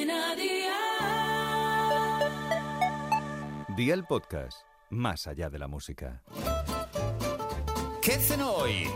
Cadena 0.00 0.34
Dial. 0.34 0.70
Día 3.76 3.92
el 3.94 4.04
podcast, 4.04 4.62
más 4.88 5.26
allá 5.26 5.50
de 5.50 5.58
la 5.58 5.68
música. 5.68 6.22
¿Qué 8.00 8.12
cenó 8.12 8.52
hoy? 8.52 8.88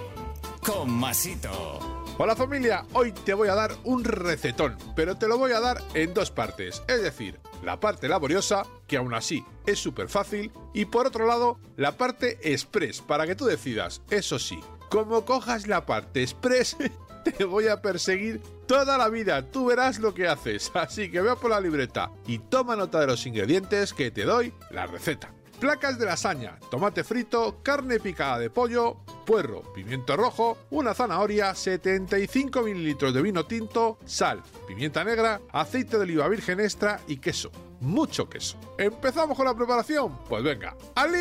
Con 0.64 0.90
Masito. 0.90 1.78
Hola 2.16 2.34
familia, 2.34 2.86
hoy 2.94 3.12
te 3.12 3.34
voy 3.34 3.48
a 3.48 3.54
dar 3.54 3.72
un 3.84 4.02
recetón, 4.02 4.78
pero 4.96 5.16
te 5.16 5.28
lo 5.28 5.36
voy 5.36 5.52
a 5.52 5.60
dar 5.60 5.82
en 5.92 6.14
dos 6.14 6.30
partes, 6.30 6.82
es 6.88 7.02
decir, 7.02 7.38
la 7.62 7.80
parte 7.80 8.08
laboriosa, 8.08 8.62
que 8.86 8.96
aún 8.96 9.12
así 9.12 9.44
es 9.66 9.78
súper 9.80 10.08
fácil, 10.08 10.52
y 10.72 10.86
por 10.86 11.06
otro 11.06 11.26
lado, 11.26 11.58
la 11.76 11.98
parte 11.98 12.38
express, 12.50 13.02
para 13.02 13.26
que 13.26 13.34
tú 13.34 13.44
decidas, 13.44 14.00
eso 14.10 14.38
sí, 14.38 14.58
como 14.88 15.24
cojas 15.24 15.66
la 15.66 15.84
parte 15.84 16.22
express, 16.22 16.76
te 17.24 17.44
voy 17.44 17.68
a 17.68 17.80
perseguir 17.80 18.40
toda 18.66 18.96
la 18.98 19.08
vida, 19.08 19.50
tú 19.50 19.66
verás 19.66 19.98
lo 19.98 20.14
que 20.14 20.28
haces, 20.28 20.70
así 20.74 21.10
que 21.10 21.20
ve 21.20 21.34
por 21.36 21.50
la 21.50 21.60
libreta 21.60 22.10
y 22.26 22.38
toma 22.38 22.76
nota 22.76 23.00
de 23.00 23.06
los 23.06 23.26
ingredientes 23.26 23.92
que 23.92 24.10
te 24.10 24.24
doy 24.24 24.52
la 24.70 24.86
receta. 24.86 25.32
Placas 25.60 25.98
de 25.98 26.04
lasaña, 26.04 26.58
tomate 26.70 27.04
frito, 27.04 27.60
carne 27.62 28.00
picada 28.00 28.38
de 28.38 28.50
pollo, 28.50 28.96
puerro, 29.24 29.62
pimiento 29.72 30.16
rojo, 30.16 30.58
una 30.70 30.94
zanahoria, 30.94 31.54
75 31.54 32.62
mililitros 32.62 33.14
de 33.14 33.22
vino 33.22 33.46
tinto, 33.46 33.98
sal, 34.04 34.42
pimienta 34.66 35.04
negra, 35.04 35.40
aceite 35.52 35.96
de 35.96 36.02
oliva 36.02 36.28
virgen 36.28 36.60
extra 36.60 37.00
y 37.06 37.18
queso. 37.18 37.50
Mucho 37.80 38.28
queso. 38.28 38.58
¿Empezamos 38.78 39.36
con 39.36 39.46
la 39.46 39.54
preparación? 39.54 40.18
Pues 40.28 40.42
venga, 40.42 40.76
¡al! 40.96 41.12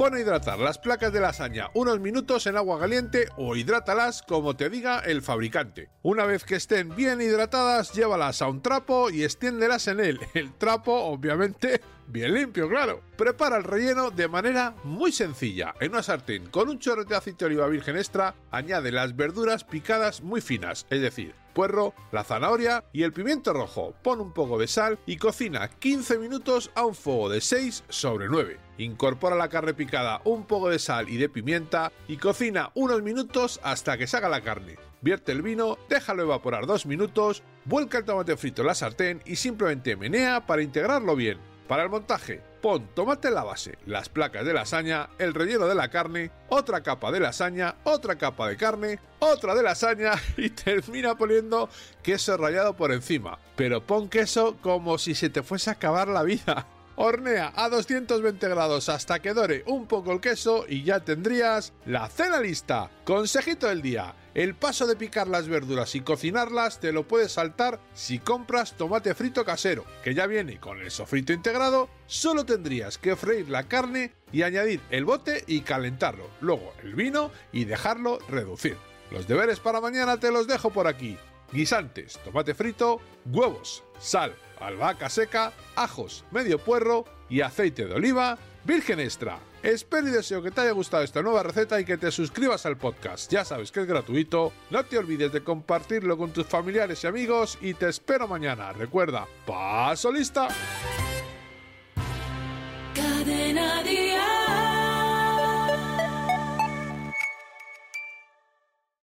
Pon 0.00 0.14
a 0.14 0.18
hidratar 0.18 0.58
las 0.58 0.78
placas 0.78 1.12
de 1.12 1.20
lasaña 1.20 1.68
unos 1.74 2.00
minutos 2.00 2.46
en 2.46 2.56
agua 2.56 2.80
caliente 2.80 3.28
o 3.36 3.54
hidrátalas 3.54 4.22
como 4.22 4.56
te 4.56 4.70
diga 4.70 5.00
el 5.00 5.20
fabricante. 5.20 5.90
Una 6.00 6.24
vez 6.24 6.44
que 6.44 6.54
estén 6.54 6.96
bien 6.96 7.20
hidratadas, 7.20 7.92
llévalas 7.92 8.40
a 8.40 8.48
un 8.48 8.62
trapo 8.62 9.10
y 9.10 9.24
extiéndelas 9.24 9.88
en 9.88 10.00
él. 10.00 10.18
El 10.32 10.54
trapo, 10.54 10.94
obviamente, 10.94 11.82
bien 12.10 12.34
limpio, 12.34 12.68
claro. 12.68 13.02
Prepara 13.16 13.56
el 13.56 13.64
relleno 13.64 14.10
de 14.10 14.28
manera 14.28 14.74
muy 14.84 15.12
sencilla. 15.12 15.74
En 15.80 15.92
una 15.92 16.02
sartén 16.02 16.46
con 16.46 16.68
un 16.68 16.78
chorro 16.78 17.04
de 17.04 17.16
aceite 17.16 17.44
de 17.44 17.46
oliva 17.46 17.68
virgen 17.68 17.96
extra, 17.96 18.34
añade 18.50 18.92
las 18.92 19.16
verduras 19.16 19.64
picadas 19.64 20.22
muy 20.22 20.40
finas, 20.40 20.86
es 20.90 21.00
decir, 21.00 21.34
puerro, 21.54 21.94
la 22.12 22.24
zanahoria 22.24 22.84
y 22.92 23.02
el 23.02 23.12
pimiento 23.12 23.52
rojo. 23.52 23.94
Pon 24.02 24.20
un 24.20 24.32
poco 24.32 24.58
de 24.58 24.66
sal 24.66 24.98
y 25.06 25.16
cocina 25.16 25.68
15 25.68 26.18
minutos 26.18 26.70
a 26.74 26.84
un 26.84 26.94
fuego 26.94 27.28
de 27.28 27.40
6 27.40 27.84
sobre 27.88 28.28
9. 28.28 28.58
Incorpora 28.78 29.36
la 29.36 29.48
carne 29.48 29.74
picada, 29.74 30.20
un 30.24 30.44
poco 30.44 30.70
de 30.70 30.78
sal 30.78 31.08
y 31.08 31.16
de 31.16 31.28
pimienta 31.28 31.92
y 32.08 32.16
cocina 32.16 32.70
unos 32.74 33.02
minutos 33.02 33.60
hasta 33.62 33.98
que 33.98 34.06
salga 34.06 34.28
la 34.28 34.40
carne. 34.40 34.76
Vierte 35.02 35.32
el 35.32 35.42
vino, 35.42 35.78
déjalo 35.88 36.22
evaporar 36.22 36.66
2 36.66 36.86
minutos, 36.86 37.42
vuelca 37.64 37.98
el 37.98 38.04
tomate 38.04 38.36
frito 38.36 38.62
en 38.62 38.68
la 38.68 38.74
sartén 38.74 39.22
y 39.24 39.36
simplemente 39.36 39.96
menea 39.96 40.46
para 40.46 40.62
integrarlo 40.62 41.16
bien. 41.16 41.49
Para 41.70 41.84
el 41.84 41.88
montaje, 41.88 42.42
pon 42.60 42.88
tomate 42.96 43.28
en 43.28 43.34
la 43.34 43.44
base, 43.44 43.78
las 43.86 44.08
placas 44.08 44.44
de 44.44 44.52
lasaña, 44.52 45.08
el 45.20 45.34
relleno 45.34 45.68
de 45.68 45.76
la 45.76 45.88
carne, 45.88 46.32
otra 46.48 46.82
capa 46.82 47.12
de 47.12 47.20
lasaña, 47.20 47.76
otra 47.84 48.18
capa 48.18 48.48
de 48.48 48.56
carne, 48.56 48.98
otra 49.20 49.54
de 49.54 49.62
lasaña 49.62 50.14
y 50.36 50.50
termina 50.50 51.16
poniendo 51.16 51.68
queso 52.02 52.36
rallado 52.36 52.74
por 52.74 52.90
encima. 52.90 53.38
Pero 53.54 53.86
pon 53.86 54.08
queso 54.08 54.56
como 54.60 54.98
si 54.98 55.14
se 55.14 55.30
te 55.30 55.44
fuese 55.44 55.70
a 55.70 55.74
acabar 55.74 56.08
la 56.08 56.24
vida. 56.24 56.66
Hornea 57.02 57.54
a 57.56 57.70
220 57.70 58.46
grados 58.46 58.90
hasta 58.90 59.20
que 59.20 59.32
dore 59.32 59.64
un 59.66 59.86
poco 59.86 60.12
el 60.12 60.20
queso 60.20 60.66
y 60.68 60.82
ya 60.82 61.00
tendrías 61.00 61.72
la 61.86 62.06
cena 62.10 62.42
lista. 62.42 62.90
Consejito 63.04 63.68
del 63.68 63.80
día. 63.80 64.14
El 64.34 64.54
paso 64.54 64.86
de 64.86 64.96
picar 64.96 65.26
las 65.26 65.48
verduras 65.48 65.94
y 65.94 66.02
cocinarlas 66.02 66.78
te 66.78 66.92
lo 66.92 67.08
puedes 67.08 67.32
saltar 67.32 67.80
si 67.94 68.18
compras 68.18 68.76
tomate 68.76 69.14
frito 69.14 69.46
casero, 69.46 69.86
que 70.04 70.12
ya 70.12 70.26
viene 70.26 70.60
con 70.60 70.78
el 70.78 70.90
sofrito 70.90 71.32
integrado, 71.32 71.88
solo 72.04 72.44
tendrías 72.44 72.98
que 72.98 73.16
freír 73.16 73.48
la 73.48 73.66
carne 73.66 74.12
y 74.30 74.42
añadir 74.42 74.82
el 74.90 75.06
bote 75.06 75.42
y 75.46 75.62
calentarlo, 75.62 76.28
luego 76.42 76.74
el 76.82 76.94
vino 76.94 77.30
y 77.50 77.64
dejarlo 77.64 78.18
reducir. 78.28 78.76
Los 79.10 79.26
deberes 79.26 79.58
para 79.58 79.80
mañana 79.80 80.20
te 80.20 80.30
los 80.30 80.46
dejo 80.46 80.68
por 80.68 80.86
aquí. 80.86 81.16
Guisantes, 81.52 82.18
tomate 82.24 82.54
frito, 82.54 83.00
huevos, 83.26 83.82
sal, 83.98 84.34
albahaca 84.60 85.08
seca, 85.08 85.52
ajos, 85.76 86.24
medio 86.30 86.58
puerro 86.58 87.04
y 87.28 87.40
aceite 87.40 87.86
de 87.86 87.94
oliva 87.94 88.38
virgen 88.64 89.00
extra. 89.00 89.38
Espero 89.62 90.08
y 90.08 90.10
deseo 90.10 90.42
que 90.42 90.50
te 90.50 90.62
haya 90.62 90.72
gustado 90.72 91.02
esta 91.02 91.22
nueva 91.22 91.42
receta 91.42 91.80
y 91.80 91.84
que 91.84 91.98
te 91.98 92.10
suscribas 92.10 92.64
al 92.66 92.76
podcast. 92.78 93.30
Ya 93.30 93.44
sabes 93.44 93.70
que 93.70 93.80
es 93.80 93.86
gratuito. 93.86 94.52
No 94.70 94.84
te 94.84 94.98
olvides 94.98 95.32
de 95.32 95.42
compartirlo 95.42 96.16
con 96.16 96.32
tus 96.32 96.46
familiares 96.46 97.04
y 97.04 97.06
amigos 97.06 97.58
y 97.60 97.74
te 97.74 97.88
espero 97.88 98.26
mañana. 98.26 98.72
Recuerda, 98.72 99.26
paso 99.46 100.10
lista. 100.10 100.48